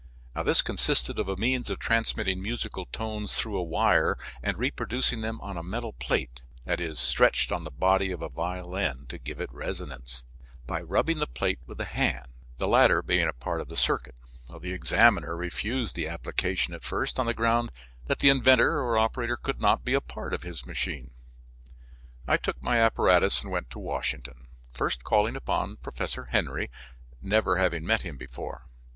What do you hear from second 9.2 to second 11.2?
it resonance) by rubbing